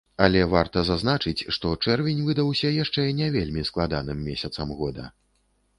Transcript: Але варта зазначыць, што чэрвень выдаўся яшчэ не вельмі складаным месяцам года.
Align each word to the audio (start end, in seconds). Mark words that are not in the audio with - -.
Але 0.25 0.39
варта 0.53 0.81
зазначыць, 0.87 1.45
што 1.57 1.73
чэрвень 1.87 2.23
выдаўся 2.31 2.73
яшчэ 2.83 3.07
не 3.21 3.29
вельмі 3.37 3.69
складаным 3.73 4.29
месяцам 4.31 4.67
года. 4.83 5.11